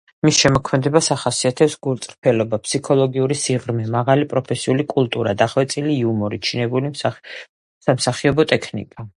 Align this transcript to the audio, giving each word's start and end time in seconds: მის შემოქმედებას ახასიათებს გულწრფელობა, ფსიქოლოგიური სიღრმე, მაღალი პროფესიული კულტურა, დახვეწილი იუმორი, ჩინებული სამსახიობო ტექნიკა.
მის 0.25 0.37
შემოქმედებას 0.43 1.09
ახასიათებს 1.15 1.75
გულწრფელობა, 1.87 2.59
ფსიქოლოგიური 2.63 3.37
სიღრმე, 3.43 3.85
მაღალი 3.97 4.27
პროფესიული 4.33 4.87
კულტურა, 4.97 5.37
დახვეწილი 5.45 5.95
იუმორი, 6.01 6.43
ჩინებული 6.51 6.95
სამსახიობო 7.91 8.51
ტექნიკა. 8.55 9.09